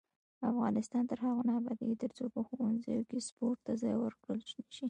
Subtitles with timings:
[0.51, 4.61] افغانستان تر هغو نه ابادیږي، ترڅو په ښوونځیو کې سپورت ته ځای ورکړل نشي.